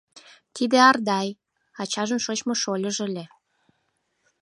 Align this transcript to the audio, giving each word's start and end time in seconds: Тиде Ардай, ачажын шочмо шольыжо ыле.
Тиде 0.55 0.77
Ардай, 0.91 1.29
ачажын 1.81 2.19
шочмо 2.25 2.53
шольыжо 2.61 3.01
ыле. 3.09 3.25